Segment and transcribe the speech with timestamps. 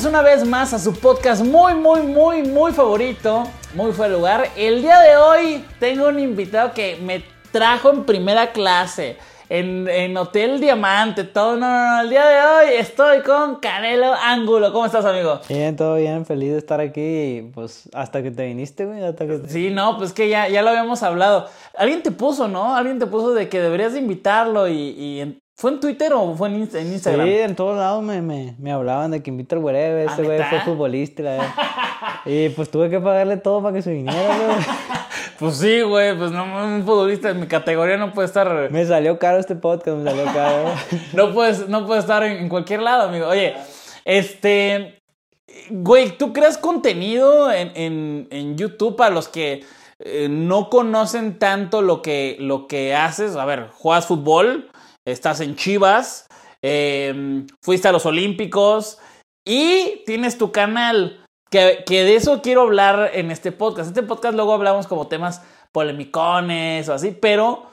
[0.00, 4.18] Bienvenidos una vez más a su podcast muy, muy, muy, muy favorito, muy fuera de
[4.18, 4.48] lugar.
[4.56, 10.16] El día de hoy tengo un invitado que me trajo en primera clase, en, en
[10.16, 11.56] Hotel Diamante, todo.
[11.56, 14.72] No, no, no, el día de hoy estoy con Canelo Ángulo.
[14.72, 15.40] ¿Cómo estás, amigo?
[15.48, 19.38] Bien, todo bien, feliz de estar aquí, pues hasta que te viniste, güey, hasta que
[19.38, 19.48] te...
[19.48, 21.48] Sí, no, pues que ya, ya lo habíamos hablado.
[21.76, 22.74] Alguien te puso, ¿no?
[22.74, 26.48] Alguien te puso de que deberías de invitarlo y, y ¿Fue en Twitter o fue
[26.48, 27.26] en, Inst- en Instagram?
[27.26, 30.42] Sí, en todos lados me, me, me hablaban de que invita al ¿Ah, ese güey
[30.42, 31.20] fue futbolista.
[31.20, 31.48] y la verdad.
[32.24, 34.56] y pues tuve que pagarle todo para que se viniera, güey.
[35.38, 38.70] Pues sí, güey, pues no, un futbolista en mi categoría no puede estar...
[38.70, 40.64] Me salió caro este podcast, me salió caro.
[41.14, 43.26] No puedes, no puedes estar en, en cualquier lado, amigo.
[43.26, 43.54] Oye,
[44.04, 45.00] este.
[45.70, 49.64] Güey, ¿tú creas contenido en, en- en YouTube para los que
[49.98, 53.34] eh, no conocen tanto lo que, lo que haces?
[53.36, 54.70] A ver, juegas fútbol,
[55.10, 56.26] estás en Chivas,
[56.62, 58.98] eh, fuiste a los Olímpicos
[59.46, 61.24] y tienes tu canal.
[61.50, 63.88] Que, de eso quiero hablar en este podcast.
[63.88, 67.66] Este podcast luego hablamos como temas polemicones o así, pero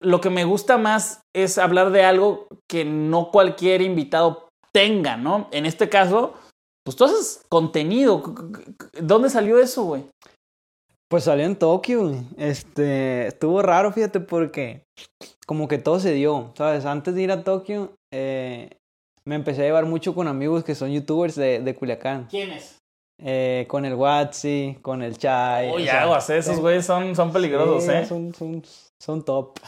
[0.00, 5.48] lo que me gusta más es hablar de algo que no cualquier invitado tenga, ¿no?
[5.52, 6.34] En este caso,
[6.84, 8.22] pues tú haces contenido.
[9.00, 10.04] ¿Dónde salió eso, güey?
[11.08, 12.12] Pues salió en Tokio.
[12.38, 14.84] Este, estuvo raro, fíjate, porque
[15.46, 16.84] como que todo se dio, ¿sabes?
[16.86, 18.70] Antes de ir a Tokio, eh,
[19.26, 22.26] me empecé a llevar mucho con amigos que son youtubers de, de Culiacán.
[22.30, 22.78] ¿Quién es?
[23.22, 25.84] Eh, con el Watsi, con el Chai.
[25.84, 28.04] sea, aguas, esos güeyes son, son peligrosos, Sí, ¿eh?
[28.04, 28.62] Son, son,
[29.00, 29.60] son top.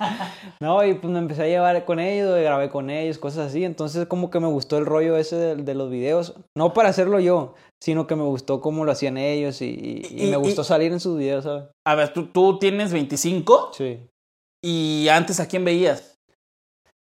[0.60, 3.62] no, y pues me empecé a llevar con ellos, grabé con ellos, cosas así.
[3.62, 6.34] Entonces como que me gustó el rollo ese de, de los videos.
[6.56, 10.24] No para hacerlo yo, sino que me gustó cómo lo hacían ellos y, y- y
[10.26, 11.64] Y- me gustó salir en sus videos, ¿sabes?
[11.86, 14.00] A ver, tú, tú tienes 25 Sí.
[14.64, 16.14] y antes a quién veías?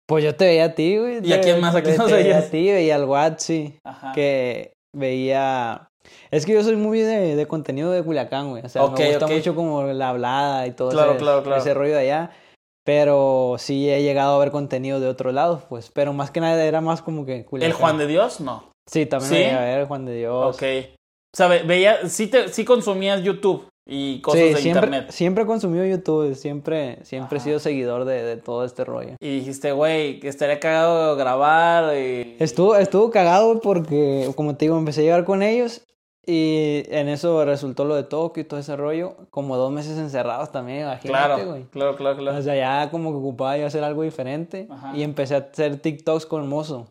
[0.06, 1.26] Pues yo te veía a ti, güey.
[1.26, 1.74] ¿Y a Te- quién más?
[1.74, 2.46] ¿A quién te más veía veías?
[2.48, 4.12] a ti, veía al Watsi, Ajá.
[4.14, 5.88] que veía...
[6.32, 8.66] Es que yo soy muy de, de contenido de Culiacán, güey.
[8.66, 11.62] O sea, me gusta mucho como la hablada y todo Claro, ese, claro, claro.
[11.62, 12.32] ese rollo de allá.
[12.86, 15.90] Pero sí he llegado a ver contenido de otro lado, pues.
[15.94, 17.72] Pero más que nada era más como que Culiacán.
[17.72, 18.42] ¿El Juan de Dios?
[18.42, 18.73] No.
[18.90, 19.36] Sí, también ¿Sí?
[19.38, 20.56] veía a ver Juan de Dios.
[20.56, 20.64] Ok.
[21.34, 25.12] O sea, ve- veía, sí, te, sí consumías YouTube y cosas sí, de siempre, internet.
[25.12, 29.16] siempre he consumido YouTube, siempre, siempre he sido seguidor de, de todo este rollo.
[29.20, 32.36] Y dijiste, güey, que estaría cagado grabar y...
[32.40, 35.82] Estuvo, estuvo cagado porque, como te digo, empecé a llevar con ellos
[36.26, 39.18] y en eso resultó lo de Tokio y todo ese rollo.
[39.30, 41.64] Como dos meses encerrados también, imagínate, Claro, güey.
[41.64, 42.38] claro, claro, claro.
[42.38, 44.96] O sea, ya como que ocupaba yo hacer algo diferente Ajá.
[44.96, 46.88] y empecé a hacer TikToks con Mozo.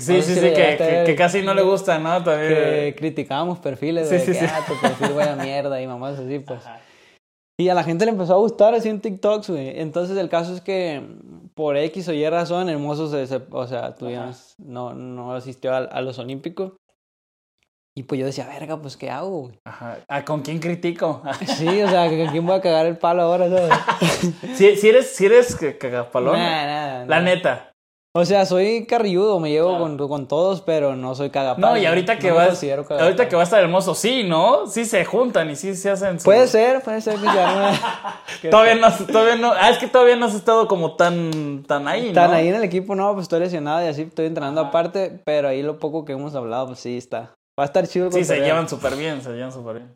[0.00, 2.22] Sí, sí, sí, que, a que, que casi no le gusta, ¿no?
[2.22, 2.48] También.
[2.54, 4.46] Que criticábamos perfiles Sí, de sí, que, sí.
[4.48, 6.60] ah, tu perfil güey a mierda y mamás así, pues.
[6.66, 6.80] Ajá.
[7.60, 9.80] Y a la gente le empezó a gustar así en TikToks, güey.
[9.80, 11.02] Entonces el caso es que
[11.54, 15.72] por X o Y razón el mozo se, se- o sea, tuvimos, no, no asistió
[15.74, 16.74] a, a los Olímpicos.
[17.96, 19.58] Y pues yo decía, verga, pues ¿qué hago, güey?
[19.64, 19.98] Ajá.
[20.06, 21.20] Ah, ¿Con quién critico?
[21.46, 23.72] Sí, o sea, ¿con quién voy a cagar el palo ahora, sabes?
[24.54, 26.36] si, si eres, si eres cagapalón.
[26.38, 27.22] Nah, nah, La nah.
[27.22, 27.67] neta.
[28.20, 29.96] O sea, soy carrilludo, me llevo Claro.
[29.96, 31.68] con, con todos, pero no soy cagapalo.
[31.68, 32.60] No, y ahorita que No vas.
[32.90, 34.66] Ahorita que va a estar hermoso, sí, ¿no?
[34.66, 36.18] Sí se juntan y sí se hacen.
[36.18, 37.26] su- Puede ser, puede ser que
[38.42, 39.52] que Todavía no, todavía no.
[39.52, 42.20] Ah, es que todavía no has estado como tan, tan ahí, ¿no?
[42.32, 45.62] ahí en el equipo, no, pues estoy lesionado y así estoy entrenando aparte, pero ahí
[45.62, 47.34] lo poco que hemos hablado, pues sí está.
[47.58, 48.10] Va a estar chido.
[48.10, 49.94] Sí, se llevan súper bien, se llevan súper bien.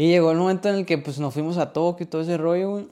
[0.00, 2.38] Y llegó el momento en el que pues nos fuimos a Tokio y todo ese
[2.38, 2.88] rollo, güey.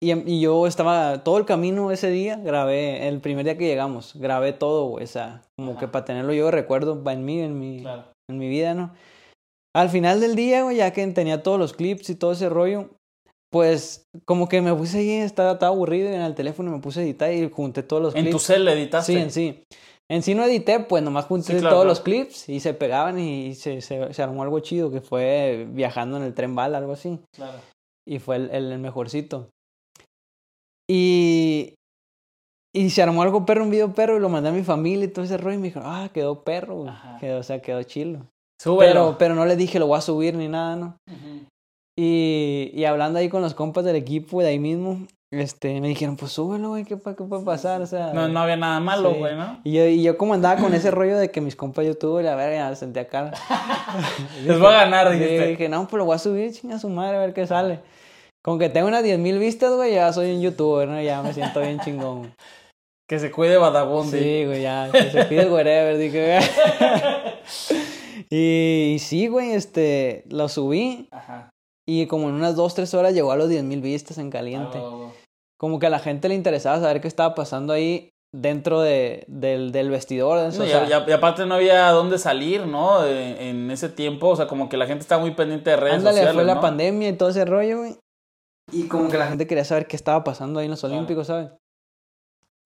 [0.00, 4.12] Y, y yo estaba todo el camino ese día, grabé, el primer día que llegamos,
[4.14, 5.80] grabé todo, güey, o sea, como Ajá.
[5.80, 8.04] que para tenerlo yo de recuerdo en mí, en mi, Claro.
[8.30, 8.94] en mi vida, ¿no?
[9.74, 12.90] Al final del día, güey, ya que tenía todos los clips y todo ese rollo,
[13.50, 17.02] pues como que me puse ahí, estaba, estaba aburrido en el teléfono me puse a
[17.02, 18.32] editar y junté todos los ¿En clips.
[18.32, 19.12] tu cel editaste?
[19.12, 19.62] Sí, en sí.
[20.10, 21.88] En sí no edité, pues nomás junté Sí, claro, todos claro.
[21.88, 26.16] los clips y se pegaban y se, se, se armó algo chido que fue viajando
[26.18, 27.18] en el tren bala, algo así.
[27.34, 27.58] Claro.
[28.06, 29.48] Y fue el, el mejorcito.
[30.90, 31.74] Y,
[32.74, 35.08] y se armó algo perro, un video perro y lo mandé a mi familia y
[35.08, 36.86] todo ese rollo y me dijo, ah, quedó perro.
[37.20, 38.20] Quedó, o sea, quedó chilo.
[38.60, 38.78] Súbelo.
[38.92, 40.96] Pero, pero no le dije, lo voy a subir ni nada, ¿no?
[41.98, 45.00] Y, y hablando ahí con los compas del equipo de ahí mismo,
[45.32, 47.82] este, me dijeron, pues súbelo, güey, ¿qué, qué puede pasar?
[47.82, 49.18] O sea, No, no había nada malo, Sí.
[49.18, 49.60] güey, ¿no?
[49.64, 52.34] Y yo, y yo como andaba con ese rollo de que mis compas youtubers, a
[52.36, 53.32] ver, ya me sentía cara.
[54.46, 55.46] Les voy a ganar, Y dijiste.
[55.48, 57.80] dije, no, pues lo voy a subir, chinga su madre, a ver qué sale.
[58.48, 61.02] Con que tenga unas 10 mil vistas, güey, ya soy un youtuber, ¿no?
[61.02, 62.32] Ya me siento bien chingón.
[63.06, 64.18] Que se cuide Badabundi.
[64.18, 68.24] Sí, güey, ya, que se pide el wherever, dije, güey.
[68.30, 71.50] y, y sí, güey, este, lo subí Ajá.
[71.86, 74.78] y como en unas 2, 3 horas llegó a los 10 mil vistas en caliente.
[74.80, 75.10] Ah,
[75.58, 79.72] Como que a la gente le interesaba saber qué estaba pasando ahí dentro de, del,
[79.72, 80.38] del vestidor.
[80.54, 83.06] No, o y, sea, y- y aparte no había dónde salir, ¿no?
[83.06, 85.94] En, en ese tiempo, o sea, como que la gente estaba muy pendiente de redes
[85.96, 86.60] Ándale, sociales, fue la ¿no?
[86.60, 87.96] pandemia y todo ese rollo, güey.
[88.72, 90.94] Y como que la gente quería saber qué estaba pasando ahí en los Claro.
[90.94, 91.50] Olímpicos, ¿sabes?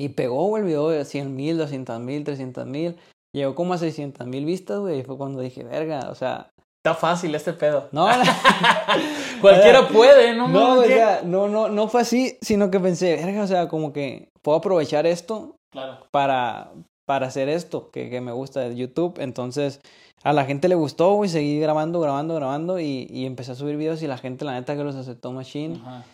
[0.00, 2.96] Y pegó, güey, el video de 100 mil, 200 mil, 300 mil.
[3.34, 5.00] Llegó como a 600 mil vistas, güey.
[5.00, 6.50] Y fue cuando dije, verga, o sea...
[6.84, 7.88] Está fácil este pedo.
[7.92, 8.08] No,
[9.40, 10.48] Cualquiera puede, ¿no?
[10.48, 10.84] no, o
[11.24, 15.06] no, no, no fue así, sino que pensé, verga, o sea, como que puedo aprovechar
[15.06, 15.98] esto Claro.
[16.10, 16.72] para,
[17.06, 19.18] para hacer esto que, que me gusta de YouTube.
[19.18, 19.80] Entonces,
[20.22, 23.76] a la gente le gustó, güey, seguí grabando, grabando, grabando y, y empecé a subir
[23.76, 25.76] videos y la gente, la neta, que los aceptó machine.
[25.76, 26.04] Ajá.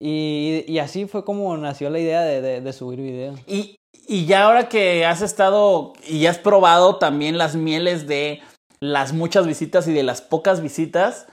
[0.00, 3.38] Y, y así fue como nació la idea de, de, de subir videos.
[3.46, 3.76] Y,
[4.06, 8.40] y ya ahora que has estado y has probado también las mieles de
[8.80, 11.26] las muchas visitas y de las pocas visitas,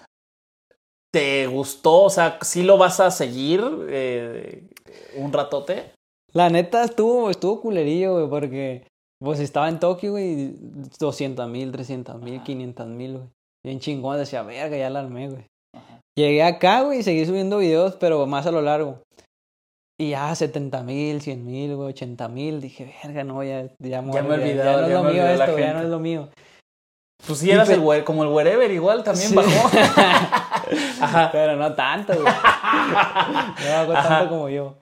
[1.12, 2.04] ¿te gustó?
[2.04, 4.70] O sea, ¿sí lo vas a seguir eh,
[5.18, 5.92] un ratote?
[6.32, 8.88] La neta estuvo, estuvo culerillo, güey, porque
[9.24, 10.56] pues estaba en Tokio, güey,
[11.00, 12.44] 200 mil, 300 mil, Ajá.
[12.44, 13.28] 500 mil, güey.
[13.64, 15.46] Bien chingón, decía, verga, ya la armé, güey.
[15.76, 16.00] Ajá.
[16.18, 19.00] Llegué acá, güey, y seguí subiendo videos, pero más a lo largo.
[20.00, 22.60] Y ya 70 mil, 100 mil, güey, 80 mil.
[22.60, 25.28] Dije, verga, no, ya, ya, Ya me olvidé, olvidó, ya no ya es lo mío
[25.46, 26.30] esto, ya no es lo mío.
[27.28, 29.36] Pues sí, eras el como el wherever igual, también Sí.
[29.36, 29.50] bajó.
[31.02, 31.30] Ajá.
[31.32, 32.26] Pero no tanto, güey.
[33.86, 34.08] No Ajá.
[34.10, 34.78] tanto como yo.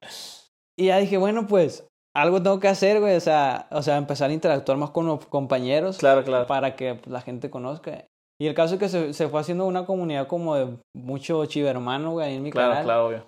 [0.77, 1.85] Y ya dije, bueno, pues
[2.15, 3.15] algo tengo que hacer, güey.
[3.15, 6.47] O sea, o sea, empezar a interactuar más con los compañeros Claro, claro.
[6.47, 8.05] para que la gente conozca.
[8.41, 12.11] Y el caso es que se, se fue haciendo una comunidad como de mucho chivermano,
[12.11, 12.85] güey, ahí en mi Claro, canal.
[12.85, 13.27] claro, obvio.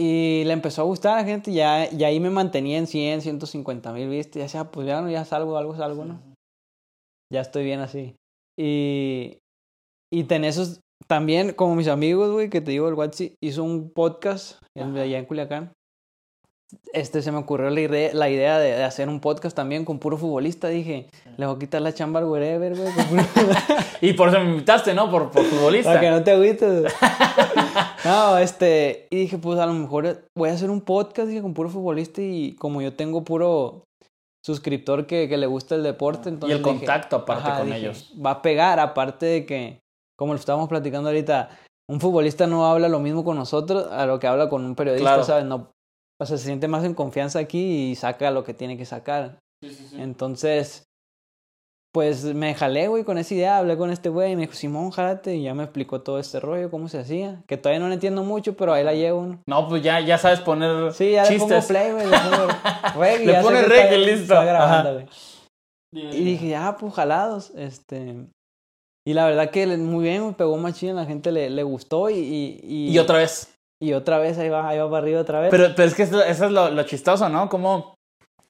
[0.00, 2.86] Y le empezó a gustar a la gente y ya, y ahí me mantenía en
[2.86, 4.36] 100, 150 mil vistas.
[4.36, 6.20] Y decía, pues ya no, ya salgo, algo salgo, ¿no?
[7.32, 8.14] Ya estoy bien así.
[8.58, 9.38] Y,
[10.12, 13.90] y tenés esos, también como mis amigos, güey, que te digo, el Watsi hizo un
[13.90, 15.72] podcast en, allá en Culiacán.
[16.92, 19.98] Este, se me ocurrió la idea, la idea de, de hacer un podcast también con
[19.98, 20.68] puro futbolista.
[20.68, 21.06] Dije,
[21.36, 22.92] le voy a quitar la chamba al wherever, güey.
[24.00, 25.10] Y por eso me invitaste, ¿no?
[25.10, 25.90] Por, por futbolista.
[25.90, 26.92] Para que no te agüites.
[28.04, 31.54] no, este, y dije, pues a lo mejor voy a hacer un podcast dije, con
[31.54, 33.84] puro futbolista y como yo tengo puro
[34.44, 37.66] suscriptor que, que le gusta el deporte, y entonces el dije, contacto aparte ajá, con
[37.66, 38.12] dije, ellos.
[38.24, 39.80] Va a pegar, aparte de que,
[40.16, 41.50] como lo estábamos platicando ahorita,
[41.90, 45.04] un futbolista no habla lo mismo con nosotros a lo que habla con un periodista,
[45.10, 45.24] Claro.
[45.24, 45.44] ¿sabes?
[45.44, 45.70] No,
[46.20, 49.38] o sea, se siente más en confianza aquí y saca lo que tiene que sacar.
[49.96, 50.84] Entonces,
[51.92, 53.58] pues me jalé, güey, con esa idea.
[53.58, 55.36] Hablé con este güey y me dijo, Simón, jálate.
[55.36, 57.42] Y ya me explicó todo este rollo, cómo se hacía.
[57.46, 59.42] Que todavía no lo entiendo mucho, pero ahí la llevo, ¿no?
[59.46, 61.66] No, pues ya, ya sabes poner Sí, ya le pongo chistes.
[61.66, 62.06] play, güey.
[62.06, 62.18] Le
[63.34, 64.22] pongo Le está- y listo.
[64.34, 64.92] está grabando, Ajá.
[64.92, 65.06] güey.
[65.92, 67.50] Y dije, ya, pues jalados.
[67.56, 68.26] Este.
[69.06, 72.14] Y la verdad que muy bien, me pegó machín, la gente le, le gustó y,
[72.18, 73.54] y, y, Y otra vez.
[73.80, 75.50] Y otra vez ahí va, ahí va para arriba otra vez.
[75.50, 77.48] Pero, pero es que eso, eso es lo, lo chistoso, ¿no?
[77.48, 77.94] Como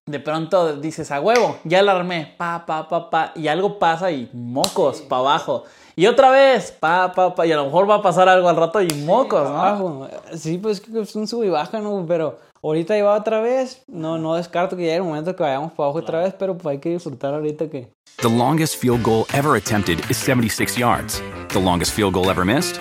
[0.08, 4.10] de pronto dices, a huevo, ya la armé, pa, pa, pa, pa, y algo pasa
[4.10, 5.64] y mocos, pa' abajo.
[5.96, 8.56] Y otra vez, pa, pa, pa, y a lo mejor va a pasar algo al
[8.56, 9.60] rato y mocos, ¿no?
[9.60, 10.08] Abajo.
[10.34, 12.04] Sí, pues que es un sub y baja, ¿no?
[12.06, 13.82] Pero ahorita ahí va otra vez.
[13.88, 16.72] No, no descarto que llegue el momento que vayamos para abajo otra vez, pero pues
[16.72, 17.90] hay que disfrutar ahorita que.
[18.22, 21.20] The longest field goal ever attempted is 76 yards.
[21.52, 22.80] The longest field goal ever missed?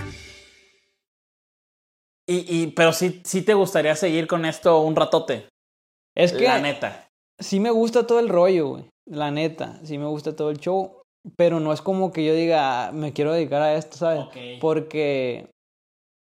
[2.31, 5.47] Y, y, pero sí, sí te gustaría seguir con esto un ratote.
[6.15, 7.07] Es que La neta.
[7.39, 8.85] sí me gusta todo el rollo, güey.
[9.09, 11.01] La neta, sí me gusta todo el show.
[11.37, 14.25] Pero no es como que yo diga, "Ah, me quiero dedicar a esto, ¿sabes?
[14.59, 15.49] Porque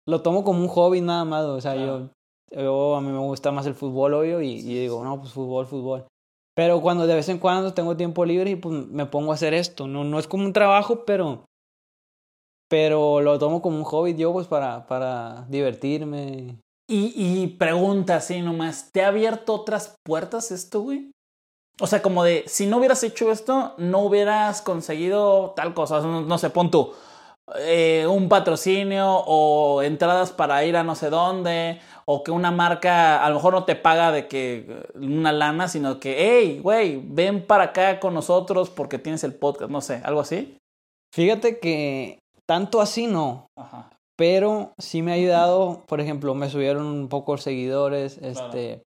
[0.09, 1.45] lo tomo como un hobby nada más.
[1.45, 2.09] O sea, yo,
[2.51, 5.67] yo, a mí me gusta más el fútbol, obvio, y, y digo, no, pues fútbol,
[5.67, 6.07] fútbol.
[6.57, 9.55] Pero cuando de vez en cuando tengo tiempo libre y pues me pongo a hacer
[9.55, 9.87] esto.
[9.87, 11.45] No, no es como un trabajo, pero,
[12.69, 16.61] pero lo tomo como un hobby yo, pues para, para divertirme.
[16.87, 21.11] Y, y pregunta así nomás, ¿te ha abierto otras puertas esto, güey?
[21.81, 26.01] O sea, como de, si no hubieras hecho esto, no hubieras conseguido tal cosa.
[26.01, 26.93] No, no sé, pon tú
[27.57, 33.25] eh, un patrocinio o entradas para ir a no sé dónde, o que una marca
[33.25, 37.47] a lo mejor no te paga de que una lana, sino que, hey, güey, ven
[37.47, 40.59] para acá con nosotros porque tienes el podcast, no sé, algo así.
[41.15, 43.47] Fíjate que tanto así no.
[43.57, 43.91] Ajá.
[44.17, 48.83] Pero sí me ha ayudado, por ejemplo, me subieron un poco los seguidores, este,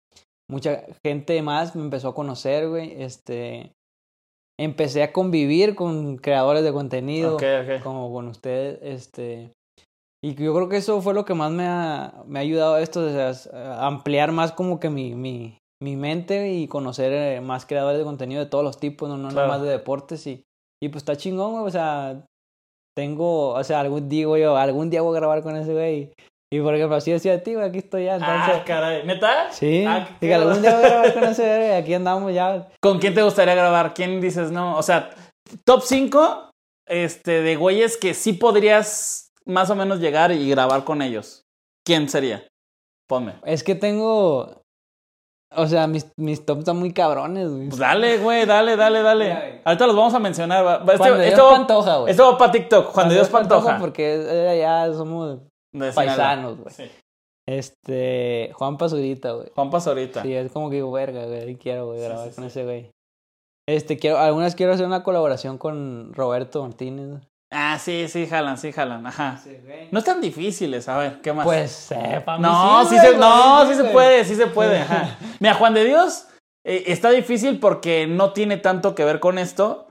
[0.51, 3.73] mucha gente más me empezó a conocer, güey, este,
[4.61, 7.39] empecé a convivir con creadores de contenido,
[7.83, 9.53] como con ustedes, este,
[10.23, 12.83] y yo creo que eso fue lo que más me ha, me ha ayudado a
[12.83, 17.11] esto, o sea, es, eh, ampliar más como que mi, mi, mi mente y conocer
[17.11, 19.47] eh, más creadores de contenido de todos los tipos, no, no Claro.
[19.47, 20.45] nomás de deportes, y,
[20.83, 22.27] y pues está chingón, güey, o sea,
[22.97, 26.13] tengo, o sea, algún digo yo, algún día voy a grabar con ese güey.
[26.53, 28.57] Y por ejemplo, así decía güey, aquí estoy ya, entonces.
[28.57, 29.51] Ah, caray, ¿neta?
[29.53, 32.69] sí, Ah, diga, algún día voy a grabar con ese güey, aquí andamos ya.
[32.81, 33.95] ¿Con quién te gustaría grabar?
[33.95, 34.77] ¿Quién dices no?
[34.77, 35.11] O sea,
[35.65, 36.51] top 5
[36.87, 41.43] este, de güeyes que sí podrías más o menos llegar y grabar con ellos.
[41.85, 42.47] ¿Quién sería?
[43.09, 43.35] Ponme.
[43.45, 44.62] Es que tengo.
[45.57, 47.69] O sea, mis, mis tops están muy cabrones, güey.
[47.69, 49.29] Pues dale, güey, dale, dale, Ya, dale.
[49.35, 49.61] güey.
[49.65, 50.65] Ahorita los vamos a mencionar.
[50.67, 52.11] va- Este, esto, Dios va- Pantoja, güey.
[52.11, 52.87] esto va para TikTok.
[52.93, 53.79] Juan de Dios Pantoja.
[53.79, 54.15] Porque
[54.55, 55.39] eh, ya somos
[55.75, 56.75] De paisanos, güey.
[56.75, 56.85] Sí.
[57.49, 58.51] Este.
[58.55, 59.49] Juan Pazurita, güey.
[59.55, 60.23] Juan Pazurita.
[60.23, 62.49] Sí, es como que digo, verga, güey, ahí quiero, güey, Sí, grabar sí, con sí.
[62.49, 62.91] ese güey.
[63.69, 67.21] Este, quiero, algunas quiero hacer una colaboración con Roberto Martínez.
[67.53, 69.07] Ah, sí, sí, jalan, sí, jalan.
[69.07, 69.41] Ajá.
[69.45, 69.89] güey.
[69.91, 71.45] No están difíciles, a ver, ¿qué más?
[71.45, 72.39] Pues sepa.
[72.39, 74.81] No, sí, se, no, sí se puede, sí se puede.
[74.81, 75.19] ajá.
[75.41, 76.29] Mira, Juan de Dios
[76.65, 79.89] eh, está difícil porque no tiene tanto que ver con esto.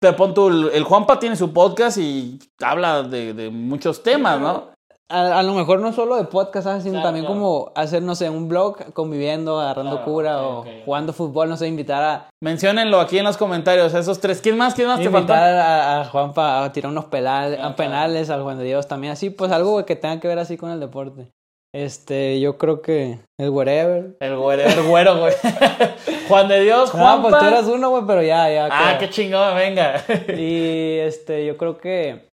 [0.00, 4.72] Pero pon el, el Juanpa tiene su podcast y habla de, de muchos temas, ¿no?
[5.10, 6.82] A, a lo mejor no solo de podcast, ¿sabes?
[6.82, 7.38] sino Claro, también claro.
[7.40, 11.66] como hacer, no sé, un blog conviviendo, agarrando Claro, cura o jugando fútbol, no sé,
[11.68, 14.40] invitar a, Menciónenlo aquí en los comentarios, esos tres.
[14.40, 14.74] ¿Quién más?
[14.74, 15.98] ¿Quién más te invitar falta?
[15.98, 19.12] a, a Juanpa a tirar unos penales, Claro, a penales al Juan de Dios también,
[19.12, 21.30] así, pues algo que tenga que ver así con el deporte.
[21.74, 24.16] Este, yo creo que el whatever.
[24.20, 25.34] El güero, el güero, güey.
[26.28, 27.28] Juan de Dios, Ah, Juanpa.
[27.30, 28.68] pues tú eras uno, güey, pero ya, ya.
[28.70, 30.02] ah, qué chingón, venga.
[30.38, 32.28] Y este, yo creo que.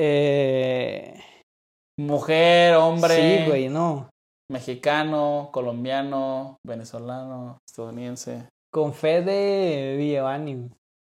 [0.00, 1.20] Eh,
[1.98, 3.14] Mujer, hombre.
[3.14, 4.08] Sí, güey, no.
[4.50, 8.48] Mexicano, colombiano, venezolano, estadounidense.
[8.72, 9.96] Con fe de.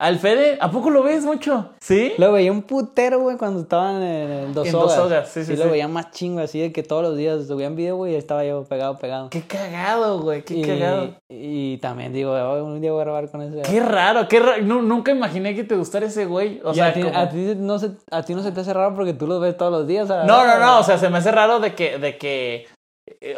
[0.00, 0.57] ¿Al Fede?
[0.62, 1.73] ¿A poco lo ves mucho?
[1.78, 2.14] ¿Sí?
[2.16, 5.28] Lo veía un putero, güey, cuando estaban en el Dos En Dos Hogas.
[5.28, 5.69] Sí, sí, lo sí.
[5.71, 8.64] veía más chingo, así de que todos los días subían video, güey, y estaba yo
[8.64, 9.28] pegado, pegado.
[9.28, 11.11] Qué cagado, güey, qué y, cagado.
[11.28, 13.61] y también digo, "Oh, un día voy a grabar con ese.
[13.61, 14.62] Qué raro, qué raro.
[14.62, 16.62] Nu- nunca imaginé que te gustara ese güey.
[16.64, 18.61] O Y sea, a, ti, como- a ti no se, a ti no se te
[18.61, 20.09] hace raro porque tú los ves todos los días.
[20.09, 20.26] ¿sabes?
[20.26, 22.66] No, no, no, o sea, se me hace raro de que, de que,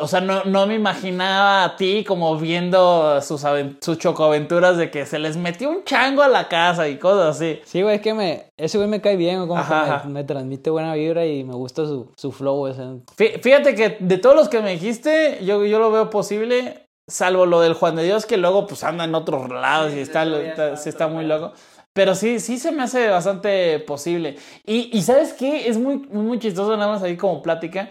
[0.00, 3.44] o sea, no, no me imaginaba a ti como viendo sus,
[3.80, 7.60] sus chocoaventuras de que se les metió un chango a la casa y cosas así.
[7.64, 10.04] Sí, güey, es que me, ese güey me cae bien, como Ajá, que ajá.
[10.06, 12.72] me, me transmite buena vibra y me gusta su, su flow,
[13.16, 17.60] Fíjate que de todos los que me dijiste, yo, yo lo veo posible, salvo lo
[17.60, 20.88] del Juan de Dios, que luego pues anda en otros lados y está, está- sí
[20.88, 21.52] está muy loco.
[21.94, 24.36] Pero sí, sí se me hace bastante posible.
[24.64, 25.68] Y, y ¿sabes qué?
[25.68, 27.90] Es muy, muy chistoso nada más ahí como plática.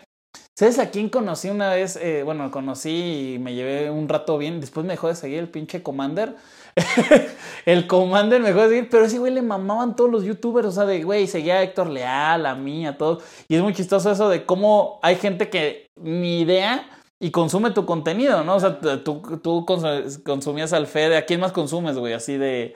[0.61, 1.95] ¿Sabes a quién conocí una vez?
[1.95, 4.61] Eh, bueno, conocí y me llevé un rato bien.
[4.61, 6.35] Después me dejó de seguir el pinche Commander.
[7.65, 10.67] el Commander me dejó de seguir, pero ese güey le mamaban todos los youtubers.
[10.67, 13.23] O sea, de güey, seguía a Héctor Leal, a mí, a todos.
[13.47, 16.87] Y es muy chistoso eso de cómo hay gente que ni idea
[17.19, 18.57] y consume tu contenido, ¿no?
[18.57, 21.17] O sea, tú, tú cons- consumías al Fede.
[21.17, 22.13] ¿A quién más consumes, güey?
[22.13, 22.75] Así de.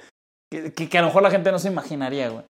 [0.52, 2.46] Que, que- que a lo mejor la gente no se imaginaría, güey.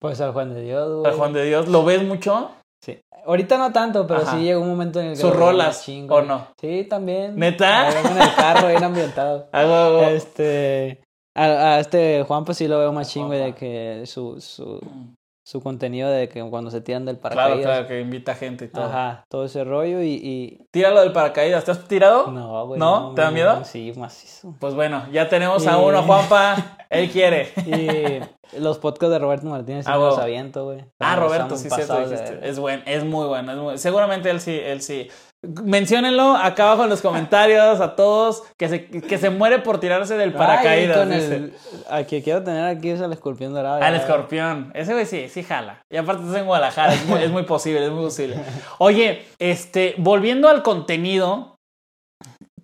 [0.00, 1.12] Pues al Juan de Dios, güey.
[1.12, 2.50] Al Juan de Dios, ¿lo ves mucho?
[2.86, 3.00] Sí.
[3.26, 4.36] Ahorita no tanto, pero Ajá.
[4.36, 5.20] sí llegó un momento en el que...
[5.20, 6.46] ¿Sus rolas, machín, o no?
[6.60, 7.34] Sí, también.
[7.34, 7.88] ¿Neta?
[7.90, 9.48] En el carro, bien ambientado.
[9.52, 11.00] Hago, Este...
[11.34, 14.80] A, a este Juan pues sí lo veo machín, güey, de que su, su,
[15.46, 17.64] su contenido de que cuando se tiran del Claro, paracaídas.
[17.64, 18.86] claro, que invita gente y todo.
[18.86, 20.14] Ajá, todo ese rollo y...
[20.14, 20.66] y...
[20.72, 21.64] Tíralo del paracaídas.
[21.64, 22.32] ¿Te has tirado?
[22.32, 22.80] No, güey.
[22.80, 23.12] ¿No?
[23.14, 23.64] ¿Te da miedo?
[23.64, 24.56] Sí, macizo.
[24.58, 26.78] Pues bueno, ya tenemos a uno, Juanpa.
[26.90, 27.52] Él quiere.
[28.52, 30.84] Y los podcasts de Roberto Martínez sí Ah, los aviento, güey.
[31.00, 32.40] Ah, Roberto, sí, cierto, dijiste.
[32.42, 33.52] Es buen, es muy bueno.
[33.52, 35.08] es muy- Seguramente él sí, él sí.
[35.42, 40.16] Menciónenlo acá abajo en los comentarios a todos que se, que se muere por tirarse
[40.16, 41.08] del Ay, paracaídas.
[41.08, 41.36] dice.
[41.36, 41.54] el,
[41.88, 43.82] a que quiero tener aquí es el escorpión dorado.
[43.82, 44.72] Al escorpión.
[44.74, 45.82] Ese güey sí, sí jala.
[45.90, 46.94] Y aparte estás en Guadalajara.
[46.94, 48.38] Es muy, es muy posible, es muy posible.
[48.78, 51.56] Oye, este, volviendo al contenido,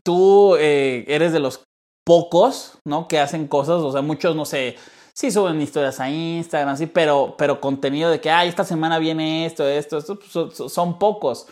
[0.03, 1.63] tú eh, eres de los
[2.05, 3.07] pocos, ¿no?
[3.07, 3.83] Que hacen cosas.
[3.83, 4.77] O sea, muchos, no sé,
[5.13, 9.47] sí suben historias a Instagram, sí, pero, pero contenido de que, ay, esta semana viene
[9.47, 11.47] esto, esto, esto, pues, son, son pocos.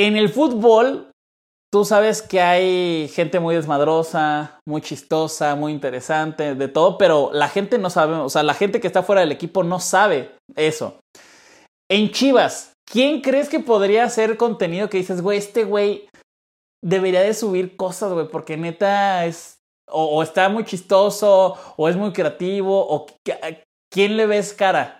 [0.00, 1.10] En el fútbol,
[1.72, 7.48] tú sabes que hay gente muy desmadrosa, muy chistosa, muy interesante, de todo, pero la
[7.48, 11.00] gente no sabe, o sea, la gente que está fuera del equipo no sabe eso.
[11.90, 16.08] En Chivas, ¿quién crees que podría hacer contenido que dices, güey, este güey
[16.80, 19.58] debería de subir cosas, güey, porque neta es,
[19.90, 23.06] o, o está muy chistoso, o es muy creativo, o
[23.92, 24.97] quién le ves cara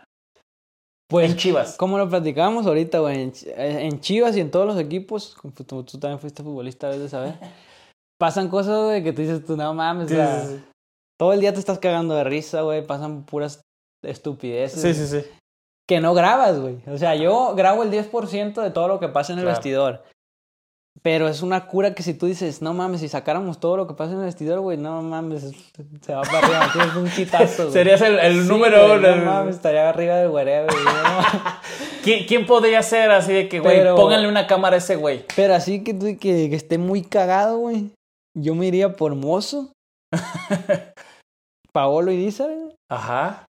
[1.09, 1.77] Pues, en Chivas?
[1.77, 5.83] como lo platicábamos ahorita, güey, en, en Chivas y en todos los equipos, como tú,
[5.83, 7.35] tú también fuiste futbolista, debes de saber,
[8.21, 10.65] pasan cosas, güey, que tú dices, tú no mames, o sea, Sí, sí,
[11.19, 13.63] todo el día te estás cagando de risa, güey, pasan puras
[14.05, 14.81] estupideces.
[14.81, 15.27] sí, sí, sí.
[15.89, 16.79] que no grabas, güey.
[16.87, 19.57] O sea, yo grabo el 10% de todo lo que pasa en el Claro.
[19.57, 20.05] vestidor.
[21.03, 23.95] Pero es una cura que si tú dices, no mames, si sacáramos todo lo que
[23.95, 25.53] pasa en el vestidor, güey, no mames,
[26.01, 27.71] se va para arriba, tienes un quitazo.
[27.71, 29.17] Serías el, el Sí, número uno.
[29.17, 30.45] No mames, estaría arriba del güey.
[30.45, 30.61] no.
[32.03, 35.25] ¿Quién, quién podría ser así de que, güey, pónganle una cámara a ese güey?
[35.37, 37.91] Pero así que, tú- que, que esté muy cagado, güey.
[38.37, 39.73] Yo me iría por Mozo,
[41.73, 43.45] Paolo Iriza, güey, Ajá.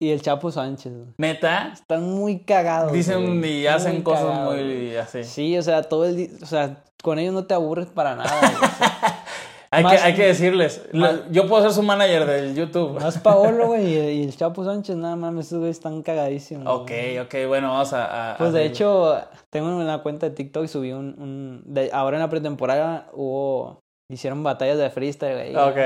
[0.00, 0.92] Y el Chapo Sánchez.
[1.18, 1.70] Neta.
[1.72, 2.92] Están muy cagados.
[2.92, 5.24] Dicen güey, y hacen muy cosas cagados, muy así.
[5.24, 8.30] Sí, o sea, todo el día, o sea, con ellos no te aburres para nada.
[8.40, 8.54] güey.
[8.54, 9.24] O sea,
[9.70, 10.80] Hay, Más- que, hay que decirles.
[10.94, 12.98] más- yo puedo ser su manager del YouTube.
[12.98, 16.64] más Paolo, güey, y, y el Chapo Sánchez, nada más, esos güeyes están cagadísimos.
[16.66, 17.18] Ok, güey.
[17.18, 18.32] ok, bueno, vamos a.
[18.32, 19.20] a- Pues de hecho,
[19.50, 21.20] tengo una cuenta de TikTok y subí un...
[21.20, 23.80] un de- ahora en la pretemporada hubo...
[24.10, 25.56] Hicieron batallas de freestyle, güey.
[25.56, 25.76] Ok.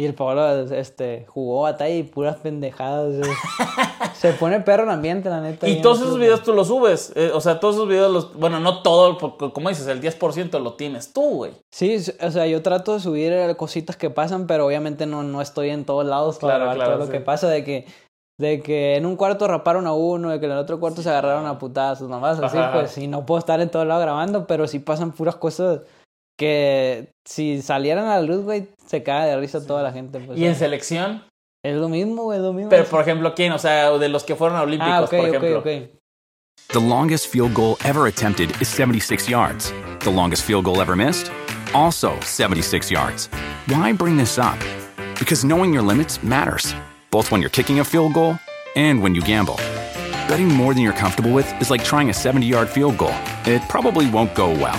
[0.00, 3.12] Y el Paolo, este, jugó batalla y puras pendejadas.
[4.14, 5.68] Se pone perro el ambiente, la neta.
[5.68, 7.12] Y todos esos videos tú los subes.
[7.16, 8.34] eh, o sea, todos esos videos los.
[8.34, 11.52] Bueno, no todo, porque como dices, el 10% lo tienes tú, güey.
[11.70, 15.42] Sí, o sea, yo trato de subir eh, cositas que pasan, pero obviamente no, no
[15.42, 17.84] estoy en todos lados para Claro, grabar claro, todo lo que pasa, de que,
[18.38, 21.10] de que en un cuarto raparon a uno, de que en el otro cuarto se
[21.10, 24.66] agarraron a putazos, nomás así, pues, y no puedo estar en todos lados grabando, pero
[24.66, 25.80] sí pasan puras cosas
[26.40, 30.18] que si salieran a la luz, güey, se cae de risa toda la gente.
[30.20, 31.22] Pues, Y en selección.
[31.62, 32.70] es lo mismo, güey, es lo mismo.
[32.70, 33.52] Pero, por ejemplo, ¿quién?
[33.52, 35.90] O sea, de los que fueron a Olímpicos, ah, ok, por ok, ok.
[36.72, 39.74] The longest field goal ever attempted is 76 yards.
[40.00, 41.30] The longest field goal ever missed?
[41.74, 43.28] Also 76 yards.
[43.66, 44.58] Why bring this up?
[45.18, 46.74] Because knowing your limits matters,
[47.10, 48.38] both when you're kicking a field goal
[48.76, 49.56] and when you gamble.
[50.26, 53.60] Betting more than you're comfortable with is like trying a 70 yard field goal, it
[53.68, 54.78] probably won't go well.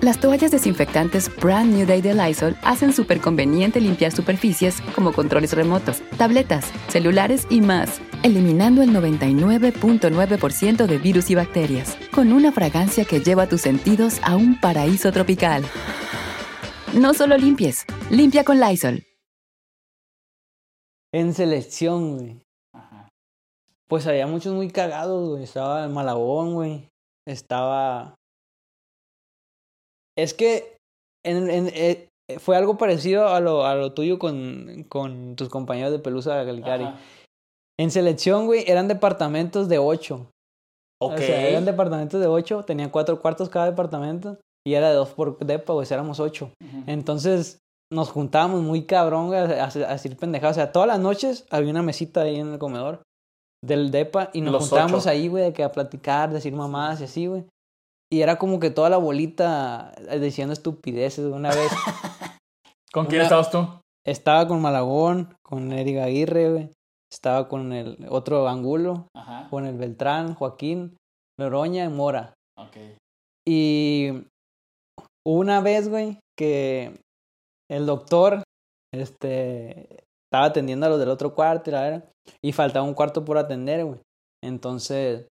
[0.00, 5.52] Las toallas desinfectantes Brand New Day de Lysol hacen súper conveniente limpiar superficies como controles
[5.52, 13.04] remotos, tabletas, celulares y más, eliminando el 99.9% de virus y bacterias, con una fragancia
[13.04, 15.64] que lleva tus sentidos a un paraíso tropical.
[16.94, 19.04] No solo limpies, limpia con Lysol.
[21.12, 22.40] En selección, güey.
[23.86, 25.42] Pues había muchos muy cagados, güey.
[25.42, 26.88] Estaba el Malagón, güey.
[27.26, 28.14] Estaba.
[30.22, 30.76] Es que
[31.24, 35.90] en, en- eh, fue algo parecido a lo, a lo tuyo con, con tus compañeros
[35.92, 36.84] de Pelusa de Calicari.
[36.84, 36.98] Ajá.
[37.78, 40.30] En selección, güey, eran departamentos de ocho.
[41.02, 41.14] Ok.
[41.14, 45.08] O sea, eran departamentos de ocho, tenían cuatro cuartos cada departamento y era de dos
[45.10, 46.50] por depa, pues éramos ocho.
[46.86, 47.58] Entonces
[47.92, 50.56] nos juntábamos muy cabrón güey, a, a, a decir pendejadas.
[50.56, 53.00] O sea, todas las noches había una mesita ahí en el comedor
[53.64, 55.10] del depa y nos Los juntábamos ocho.
[55.10, 57.44] ahí, güey, de que a platicar, decir mamadas y así, güey.
[58.12, 61.24] Y era como que toda la bolita eh, diciendo estupideces.
[61.26, 61.70] Una vez,
[62.92, 63.66] ¿Con quién Una- estabas tú?
[64.06, 66.70] Estaba con Malagón, con Eric Aguirre, güey.
[67.12, 69.48] Estaba con el otro Angulo, Ajá.
[69.50, 70.96] con el Beltrán, Joaquín,
[71.38, 72.34] Loroña y Mora.
[72.56, 72.76] Ok.
[73.46, 74.08] Y
[75.26, 76.98] una vez, güey, que
[77.70, 78.42] el doctor
[78.92, 82.10] este, estaba atendiendo a los del otro cuarto y, la verdad,
[82.44, 84.00] y faltaba un cuarto por atender, güey.
[84.42, 85.26] Entonces,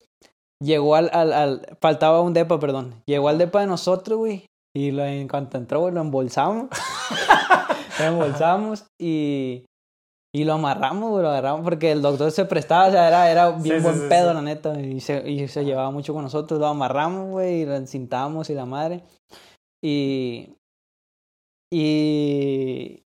[0.61, 2.95] llegó al, al, al- Faltaba un depa, perdón.
[3.05, 4.45] Llegó al depa de nosotros, güey.
[4.75, 6.69] Y lo, en cuanto entró, güey, lo embolsamos.
[7.99, 9.65] lo embolsamos y...
[10.31, 13.49] Y lo amarramos, güey, lo agarramos porque el doctor se prestaba, o sea, era, era
[13.49, 14.35] bien Sí, buen sí, pedo, sí.
[14.35, 17.73] la neta, y se, y se llevaba mucho con nosotros, lo amarramos, güey, y lo
[17.75, 19.01] encintamos y la madre.
[19.83, 20.53] Y.
[21.73, 23.01] Y.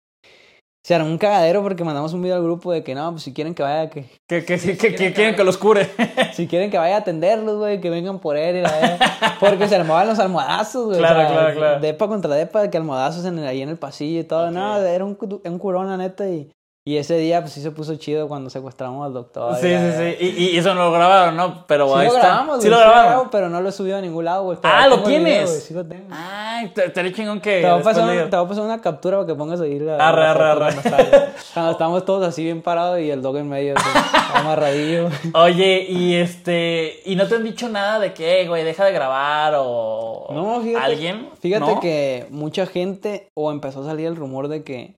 [0.84, 3.34] Se armó un cagadero porque mandamos un video al grupo de que no, pues si
[3.34, 4.06] quieren que vaya, que.
[4.28, 5.88] Que, que, que, que- que quieren que los cure.
[6.34, 8.98] Si quieren que vaya a atenderlos, güey, que vengan por él y la verga.
[9.40, 10.98] Porque se armaban los almohadazos, güey.
[10.98, 11.80] Claro, o sea, claro, claro.
[11.82, 14.50] Depa contra depa, que almohadazos en el- ahí en el pasillo y todo.
[14.50, 16.28] No, era un, un curón, la neta.
[16.28, 16.50] Y,
[16.84, 19.56] y ese día, pues sí se puso chido cuando secuestramos al doctor.
[19.58, 20.16] Sí, sí, sí.
[20.20, 21.64] Y, y eso no lo grabaron, ¿no?
[21.68, 22.28] Pero Sí ahí lo está.
[22.28, 23.06] grabamos, sí lo grabaron.
[23.12, 24.58] grabo, pero no lo he subido a ningún lado, güey.
[24.64, 25.50] Ah, ¿lo video, tienes?
[25.50, 26.08] güey, sí lo tengo.
[26.10, 27.62] Ay, te- estaría chingón que.
[27.62, 30.22] Te voy, a pasar, te voy a una captura para que pongas ahí la, Arre,
[30.22, 30.76] la arre, arre.
[30.82, 31.12] cuando.
[31.54, 33.88] Cuando estamos todos así bien parados y el dog en medio, así,
[34.34, 35.10] amarradillo.
[35.36, 37.00] Oye, y este.
[37.06, 40.30] ¿Y no te han dicho nada de que, güey, deja de grabar o.
[40.32, 40.84] No, fíjate.
[40.84, 41.30] ¿Alguien?
[41.40, 41.80] Fíjate ¿No?
[41.80, 44.96] que mucha gente, o empezó a salir el rumor de que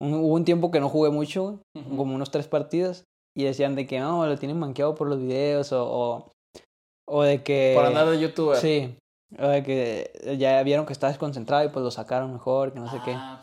[0.00, 1.60] hubo un tiempo que no jugué mucho,
[1.96, 3.04] como unos tres partidos,
[3.36, 6.32] y decían de que no, lo tienen manqueado por los videos, o, o,
[7.08, 7.72] o de que...
[7.76, 8.56] Por andar de youtuber.
[8.58, 8.96] Sí,
[9.38, 12.90] o de que ya vieron que estaba desconcentrado y pues lo sacaron mejor, que no
[12.90, 13.12] sé qué.
[13.14, 13.40] Ah.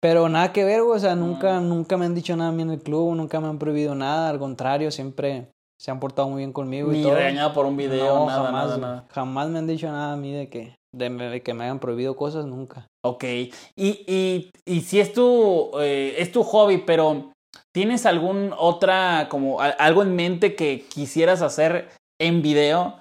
[0.00, 0.96] Pero nada que ver, güey.
[0.96, 1.20] O sea, Mm.
[1.20, 3.94] nunca, nunca me han dicho nada a mí en el club, nunca me han prohibido
[3.94, 4.30] nada.
[4.30, 7.14] Al contrario, siempre se han portado muy bien conmigo y Ni todo.
[7.14, 9.04] regañado por un video, no, nada, jamás, nada.
[9.10, 12.44] Jamás me han dicho nada a mí de que, de, que me hayan prohibido cosas,
[12.46, 12.86] nunca.
[13.04, 13.24] Ok.
[13.24, 17.32] Y, y, y si es tu, eh, es tu hobby, pero
[17.74, 21.88] ¿tienes algún otra, como a- algo en mente que quisieras hacer
[22.20, 22.98] en video?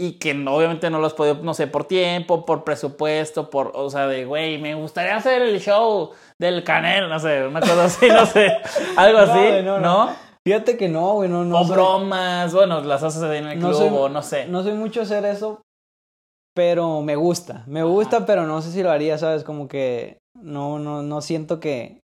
[0.00, 3.70] Y que no- obviamente no lo has podido, no sé, por tiempo, por presupuesto, por,
[3.74, 7.84] o sea, de, güey, me gustaría hacer el show del canel, no sé, una cosa
[7.84, 8.52] así, no sé,
[8.96, 10.06] algo No, así, no, ¿no?
[10.06, 10.16] no.
[10.46, 11.60] Fíjate que no, güey, no, no.
[11.60, 14.46] o soy- bromas, bueno, las haces en el no club, soy- o no sé.
[14.46, 15.62] No soy mucho hacer eso,
[16.54, 17.64] pero me gusta.
[17.66, 19.44] Me gusta, pero no sé si lo haría, ¿sabes?
[19.44, 22.00] Como que no, no, no siento que...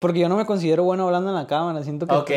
[0.00, 2.14] Porque yo no me considero bueno hablando en la cámara, siento que...
[2.14, 2.30] ok.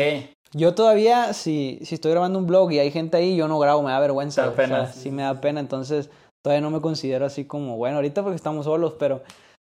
[0.54, 3.82] Yo todavía, si, si estoy grabando un blog y hay gente ahí, yo no grabo,
[3.82, 4.42] me da vergüenza.
[4.42, 4.92] Da güey, o sea, pena.
[4.92, 6.10] sí me da pena, entonces
[6.42, 9.22] todavía no me considero así como, bueno, ahorita porque estamos solos, pero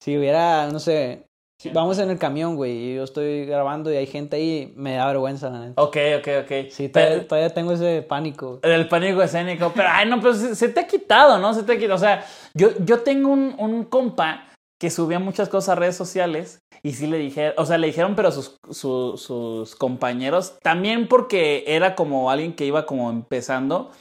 [0.02, 1.26] si hubiera, no sé,
[1.70, 5.06] vamos en el camión, güey, y yo estoy grabando y hay gente ahí, me da
[5.06, 5.82] vergüenza, la neta.
[5.82, 6.50] Ok, ok, ok.
[6.70, 8.58] Sí, Pero- todavía, todavía tengo ese pánico.
[8.62, 9.72] El pánico escénico.
[9.74, 11.54] Pero, ay, no, pero se, se te ha quitado, ¿no?
[11.54, 11.94] Se te ha quitado.
[11.94, 14.48] O sea, yo, yo tengo un, un compa
[14.80, 18.16] que subía muchas cosas a redes sociales y sí le dijeron, o sea, le dijeron,
[18.16, 23.92] pero sus, su- sus compañeros, también porque era como alguien que iba como empezando,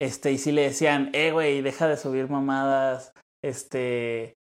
[0.00, 3.10] este, y sí le decían, eh, güey, deja de subir mamadas,
[3.42, 4.34] este,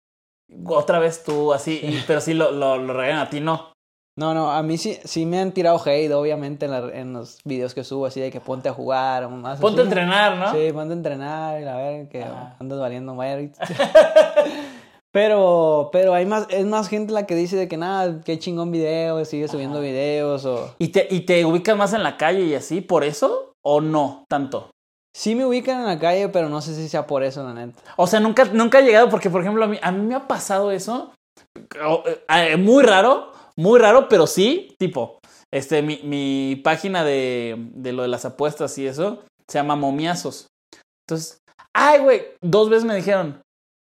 [0.68, 3.74] otra vez tú, así, y- pero sí lo, lo, lo regalan a ti, no.
[4.18, 7.40] No, no, a mí sí, sí me han tirado hate, obviamente, en, la- en los
[7.44, 9.60] videos que subo, así de que ponte a jugar o más.
[9.60, 10.52] Ponte a entrenar, ¿no?
[10.52, 12.56] Sí, ponte a entrenar y a ver que Ajá.
[12.60, 13.52] andas valiendo madre.
[15.12, 18.72] pero, pero hay más, es más gente la que dice de que nada, qué chingón
[18.72, 20.74] video, sigue subiendo videos o...
[20.80, 23.54] ¿Y te, ¿Y te ubicas más en la calle y así, por eso?
[23.64, 24.70] ¿O no tanto?
[25.18, 27.80] Sí me ubican en la calle, pero no sé si sea por eso, la neta.
[27.96, 31.14] O sea, nunca, nunca ha llegado, porque por ejemplo, a mí, me ha pasado eso.
[32.06, 35.20] eh, eh, muy raro, muy raro, pero sí, tipo,
[35.54, 40.48] este, mi, mi página de, de lo de las apuestas y eso se llama Momiazos.
[41.08, 41.38] Entonces,
[41.74, 43.42] ay, güey, dos veces me dijeron,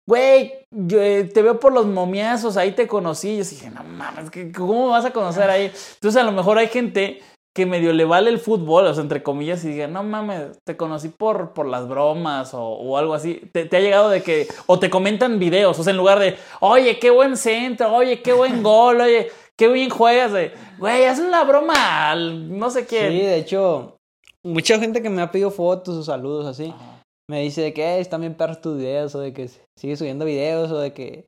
[0.08, 3.28] güey, eh, te veo por los momiazos, ahí te conocí.
[3.34, 5.70] Y yo dije, no mames, ¿qué- ¿cómo vas a conocer ahí?
[5.94, 7.22] Entonces, a lo mejor hay gente
[7.54, 10.76] que medio le vale el fútbol, o sea, entre comillas, y diga, no mames, te
[10.76, 13.42] conocí por, por las bromas o, o algo así.
[13.52, 16.36] Te, te ha llegado de que, o te comentan videos, o sea, en lugar de,
[16.60, 21.18] oye, qué buen centro, oye, qué buen gol, oye, qué bien juegas, de, güey, haz
[21.18, 23.10] una broma al no sé quién.
[23.10, 23.96] Sí, de hecho,
[24.44, 27.02] mucha gente que me ha pedido fotos o saludos así, Ajá.
[27.28, 30.24] me dice de que "Eh, están bien perros tus videos, o de que sigue subiendo
[30.24, 31.26] videos, o de que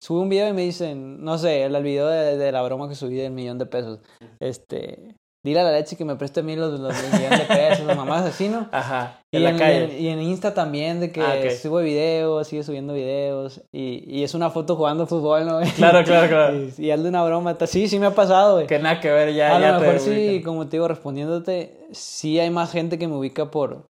[0.00, 2.88] sube un video y me dicen, no sé, el, el video de, de la broma
[2.88, 3.98] que subí del millón de pesos.
[4.40, 7.86] Este, dile a la leche que me preste a mí los, los millón de pesos,
[7.96, 8.68] mamás así, ¿no?
[8.72, 9.98] Ajá, Y en la en, calle.
[9.98, 13.62] y en Insta también, de que Ah, subo videos, sigue subiendo videos.
[13.72, 15.60] Y, y es una foto jugando fútbol, ¿no?
[15.76, 16.54] Claro, claro, claro.
[16.78, 17.56] Y, y hazle una broma.
[17.66, 18.66] Sí, sí me ha pasado, güey.
[18.66, 21.86] Que nada que ver, ya, A ya lo te mejor sí, como te digo, respondiéndote,
[21.92, 23.86] sí hay más gente que me ubica por,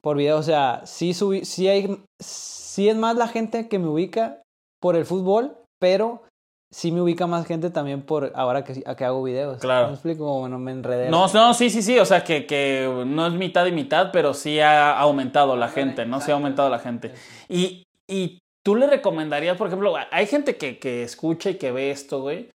[0.00, 0.38] por video.
[0.38, 4.42] O sea, sí, subí, sí, hay, sí es más la gente que me ubica
[4.80, 6.22] por el fútbol, pero
[6.70, 9.58] sí me ubica más gente también por ahora que, que hago videos.
[9.60, 9.88] Claro.
[9.88, 10.38] ¿Me explico?
[10.40, 11.08] Bueno, me enredé.
[11.10, 14.34] No, no, sí, sí, sí, o sea que, que no es mitad y mitad, pero
[14.34, 16.20] sí ha aumentado la gente, ¿no?
[16.20, 17.14] Sí ha aumentado la gente.
[17.48, 21.90] Y, y tú le recomendarías, por ejemplo, hay gente que, que escucha y que ve
[21.90, 22.50] esto, güey.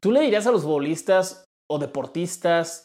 [0.00, 2.84] ¿Tú le dirías a los futbolistas o deportistas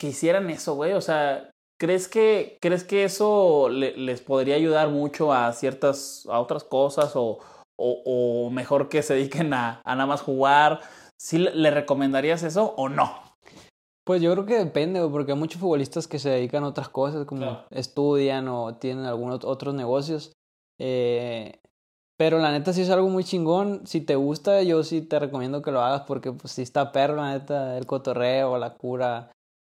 [0.00, 0.94] que hicieran eso, güey?
[0.94, 6.40] O sea, ¿crees que, ¿crees que eso le- les podría ayudar mucho a ciertas, a
[6.40, 7.38] otras cosas o,
[7.76, 10.80] o, o mejor que se dediquen a, a nada más jugar?
[11.16, 13.12] ¿Sí le, recomendarías eso o no?
[14.04, 17.24] Pues yo creo que depende, porque hay muchos futbolistas que se dedican a otras cosas,
[17.24, 17.66] como Claro.
[17.70, 20.32] estudian o tienen algunos otros negocios.
[20.80, 21.60] Eh,
[22.18, 23.86] pero la neta sí es algo muy chingón.
[23.86, 27.16] Si te gusta, yo sí te recomiendo que lo hagas porque pues sí está perro,
[27.16, 29.30] la neta, el cotorreo, la cura.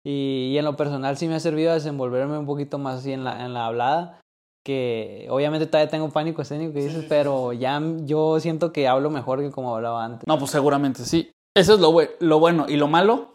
[0.04, 3.12] Y, y en lo personal sí me ha servido a desenvolverme un poquito más así
[3.12, 4.20] en la, en la hablada.
[4.66, 9.38] Que obviamente todavía tengo pánico escénico que dices, pero ya yo siento que hablo mejor
[9.38, 10.26] que como hablaba antes.
[10.26, 11.31] No, pues seguramente sí.
[11.57, 12.66] Eso es lo, bue- lo bueno.
[12.68, 13.35] ¿Y lo malo?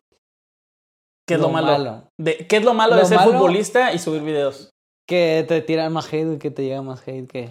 [1.26, 1.68] ¿Qué es lo, Lo malo?
[1.68, 2.04] malo.
[2.20, 4.72] De, ¿Qué es lo malo de ser malo- futbolista y subir videos?
[5.08, 7.50] Que te tiran más hate, que te llega más hate que...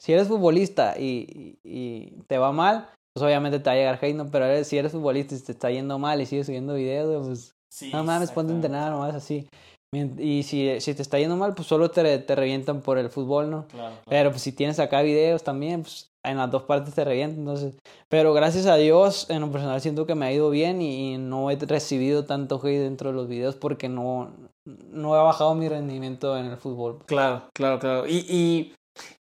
[0.00, 3.98] Si eres futbolista y, y, y te va mal, pues obviamente te va a llegar
[4.02, 4.28] hate, ¿no?
[4.30, 7.92] Pero eres- si eres futbolista y te está yendo mal y sigues subiendo videos, pues
[7.92, 9.46] no mames, ponte a entrenar nomás así.
[9.92, 13.50] Y si, si te está yendo mal, pues solo te, te revientan por el fútbol,
[13.50, 13.66] ¿no?
[14.08, 17.74] Pero pues si tienes acá videos también, pues en las dos partes te revientan, entonces...
[18.08, 21.18] Pero gracias a Dios, en lo personal siento que me ha ido bien y, y
[21.18, 24.30] no he recibido tanto hate dentro de los videos porque no,
[24.64, 27.00] no he bajado mi rendimiento en el fútbol.
[27.06, 28.06] Claro, claro, claro.
[28.06, 28.74] Y, y,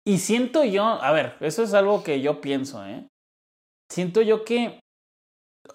[0.06, 3.06] y siento yo, a ver, eso es algo que yo pienso, ¿eh?
[3.92, 4.80] Siento yo que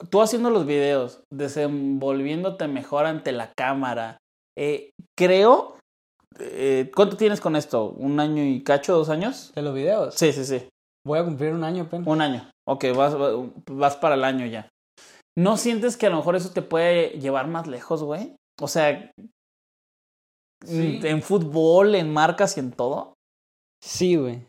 [0.10, 4.18] tú haciendo los videos, desenvolviéndote mejor ante la cámara,
[4.60, 5.78] eh, creo...
[6.40, 7.92] eh, ¿Cuánto tienes con esto?
[7.92, 8.94] ¿Un año y cacho?
[8.96, 9.52] ¿Dos años?
[9.56, 10.16] ¿De los videos?
[10.16, 10.68] Sí, sí, sí.
[11.08, 12.08] Voy a cumplir un año apenas.
[12.08, 12.50] Un año.
[12.68, 13.16] Ok, vas,
[13.72, 14.68] vas para el año ya.
[15.38, 18.36] ¿No sientes que a lo mejor eso te puede llevar más lejos, güey?
[18.62, 19.12] O sea,
[20.66, 21.00] Sí.
[21.04, 23.14] en fútbol, en marcas y en todo.
[23.82, 24.46] Sí, güey.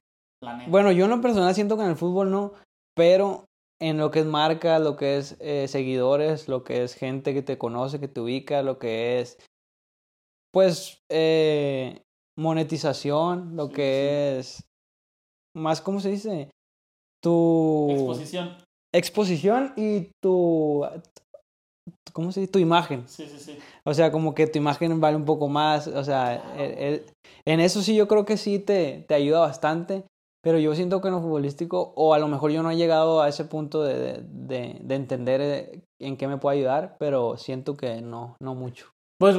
[0.68, 2.54] Bueno, yo en lo personal siento que en el fútbol no,
[2.96, 3.44] pero
[3.80, 7.42] en lo que es marca, lo que es eh, seguidores, lo que es gente que
[7.42, 9.38] te conoce, que te ubica, lo que es,
[10.52, 12.02] pues, eh,
[12.38, 14.64] monetización, lo Sí, que es,
[15.54, 16.50] más, ¿cómo se dice?
[17.22, 18.56] Tu Exposición.
[18.94, 20.84] exposición y tu,
[22.12, 22.52] ¿cómo se dice?
[22.52, 23.06] Tu imagen.
[23.08, 23.58] Sí, sí, sí.
[23.84, 25.86] O sea, como que tu imagen vale un poco más.
[25.86, 27.06] O sea, el- el-
[27.44, 30.04] en eso sí yo creo que sí te, te ayuda bastante.
[30.42, 33.20] Pero yo siento que en lo futbolístico, o a lo mejor yo no he llegado
[33.20, 37.36] a ese punto de, de, de- de entender eh, en qué me puede ayudar, pero
[37.36, 38.86] siento que no, no mucho.
[39.20, 39.36] Pues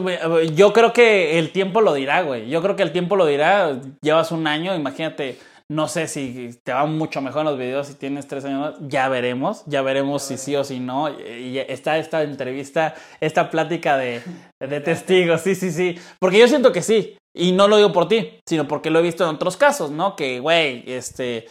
[0.55, 2.47] yo creo que el tiempo lo dirá, güey.
[2.47, 3.81] Yo creo que el tiempo lo dirá.
[4.03, 5.39] Llevas un año, imagínate.
[5.71, 8.75] No sé si te va mucho mejor en los videos si tienes tres años más.
[8.87, 9.63] Ya veremos.
[9.65, 11.09] Ya veremos si sí o si no.
[11.09, 14.21] Y está esta entrevista, esta plática de,
[14.59, 15.41] testigos.
[15.41, 15.95] Sí, sí, sí.
[16.19, 17.17] Porque yo siento que sí.
[17.35, 20.15] Y no lo digo por ti, sino porque lo he visto en otros casos, ¿no?
[20.15, 21.47] Que, güey, este,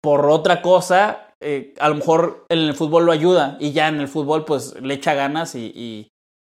[0.00, 4.00] por otra cosa, eh, a lo mejor en el fútbol lo ayuda y ya en
[4.00, 6.08] el fútbol pues le echa ganas y,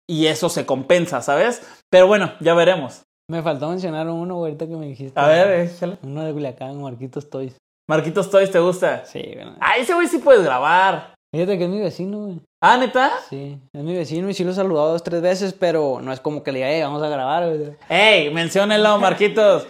[0.09, 1.62] y eso se compensa, ¿sabes?
[1.90, 3.03] Pero bueno, ya veremos.
[3.31, 5.19] Me faltó mencionar uno güey, ahorita que me dijiste.
[5.19, 5.99] A ver, échale.
[6.03, 7.57] Uno de Culiacán, Marquitos Toys.
[7.88, 9.05] Marquitos Toys, ¿te gusta?
[9.05, 9.57] Sí, bueno.
[9.61, 11.14] Ah, ese güey sí puedes grabar.
[11.35, 12.40] Fíjate que es mi vecino, güey.
[12.62, 13.11] Ah, ¿neta?
[13.29, 16.21] Sí, es mi vecino y sí lo he saludado dos, tres veces, pero no es
[16.21, 17.77] como que le diga, "Ey, vamos a grabar, güey.
[17.88, 18.33] ¡Ey!
[18.33, 19.66] Menciónenlo, Marquitos.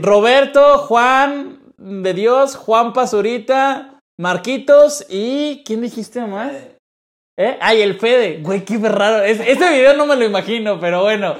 [0.00, 5.62] Roberto, Juan de Dios, Juan Pazurita, Marquitos y.
[5.64, 6.52] ¿Quién dijiste más?
[7.36, 7.56] ¿Eh?
[7.60, 8.38] Ay, el Fede.
[8.42, 9.24] Güey, qué raro.
[9.24, 11.34] Es- este video no me lo imagino, pero bueno.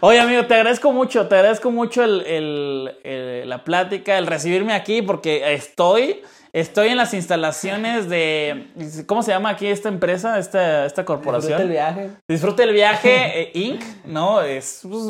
[0.00, 1.26] Oye, amigo, te agradezco mucho.
[1.26, 6.22] Te agradezco mucho el, el- el- la plática, el recibirme aquí, porque estoy.
[6.52, 8.66] Estoy en las instalaciones de.
[9.06, 11.58] ¿Cómo se llama aquí esta empresa, esta, esta corporación?
[11.58, 12.10] Disfruta el viaje.
[12.28, 14.42] Disfrute el viaje eh, Inc., ¿no?
[14.42, 15.04] Es pues,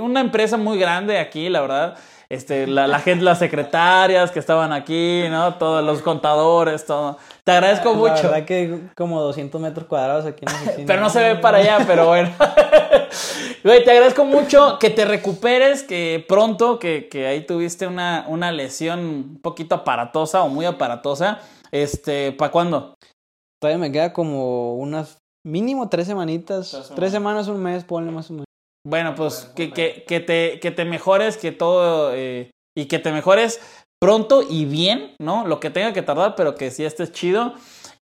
[0.00, 1.98] una empresa muy grande aquí, la verdad.
[2.28, 5.54] Este, la, la gente, las secretarias que estaban aquí, ¿no?
[5.54, 7.18] Todos los contadores, todo.
[7.44, 8.22] Te agradezco La mucho.
[8.24, 10.86] verdad que como 200 metros cuadrados aquí en la oficina.
[10.86, 12.30] Pero no se ve para allá, pero bueno.
[13.64, 18.52] Güey, te agradezco mucho que te recuperes, que pronto, que, que ahí tuviste una, una
[18.52, 21.40] lesión un poquito aparatosa o muy aparatosa.
[21.72, 22.94] Este, ¿para cuándo?
[23.60, 26.70] Todavía me queda como unas mínimo tres semanitas.
[26.70, 27.46] Tres Tres semanas.
[27.46, 28.45] semanas, un mes, ponle más o menos.
[28.86, 32.12] Bueno, pues que, que, que, te, que te mejores, que todo.
[32.14, 33.60] eh, y que te mejores
[33.98, 35.46] pronto y bien, ¿no?
[35.46, 37.54] Lo que tenga que tardar, pero que sí estés chido.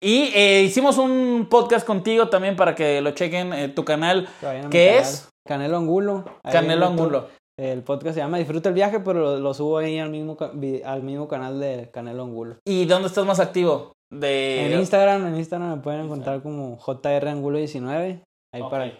[0.01, 4.27] Y eh, hicimos un podcast contigo también para que lo chequen eh, tu canal,
[4.63, 6.25] mi que es Canelo Angulo.
[6.43, 6.87] Canelo.
[6.87, 7.27] Angulo.
[7.57, 10.35] El podcast se llama Disfruta el viaje, pero lo, lo subo ahí al mismo,
[10.85, 12.55] al mismo canal de Canelo Angulo.
[12.67, 13.93] ¿Y dónde estás más activo?
[14.11, 14.65] De...
[14.65, 18.23] En Instagram, en Instagram me pueden encontrar como JR Angulo 19.
[18.53, 18.69] Ahí Ok.
[18.71, 18.91] para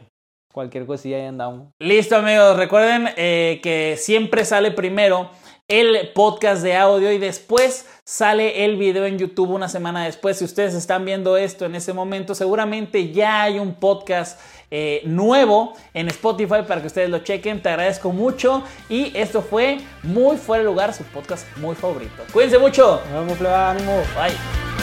[0.53, 1.73] cualquier cosilla ahí andamos.
[1.79, 5.29] Listo amigos, recuerden eh, que siempre sale primero
[5.67, 10.37] el podcast de audio y después sale el video en YouTube una semana después.
[10.37, 14.39] Si ustedes están viendo esto en ese momento, seguramente ya hay un podcast
[14.69, 17.61] eh, nuevo en Spotify para que ustedes lo chequen.
[17.61, 22.23] Te agradezco mucho y esto fue Muy Fuera de Lugar, su podcast muy favorito.
[22.31, 23.01] Cuídense mucho.
[23.11, 23.97] Nos vemos, pleba, ánimo.
[24.15, 24.82] Bye.